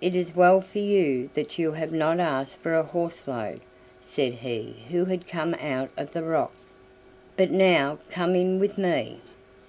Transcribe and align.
"It 0.00 0.16
is 0.16 0.34
well 0.34 0.60
for 0.60 0.80
you 0.80 1.30
that 1.34 1.60
you 1.60 1.70
have 1.70 1.92
not 1.92 2.18
asked 2.18 2.56
for 2.58 2.74
a 2.74 2.82
horse 2.82 3.28
load," 3.28 3.60
said 4.02 4.32
he 4.32 4.82
who 4.90 5.04
had 5.04 5.28
come 5.28 5.54
out 5.60 5.90
of 5.96 6.12
the 6.12 6.24
rock. 6.24 6.52
"But 7.36 7.52
now 7.52 8.00
come 8.10 8.34
in 8.34 8.58
with 8.58 8.78
me." 8.78 9.20